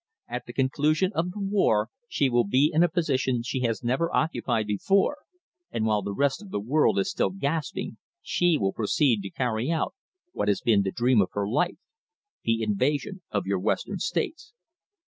[0.27, 4.11] At the conclusion of the war she will be in a position she has never
[4.11, 5.17] occupied before,
[5.69, 9.69] and while the rest of the world is still gasping, she will proceed to carry
[9.69, 9.93] out
[10.31, 11.77] what has been the dream of her life
[12.43, 14.53] the invasion of your Western States."